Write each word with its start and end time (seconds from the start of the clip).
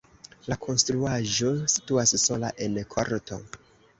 La 0.51 0.55
konstruaĵo 0.61 1.51
situas 1.75 2.15
sola 2.25 2.51
en 2.69 2.79
korto. 2.97 3.41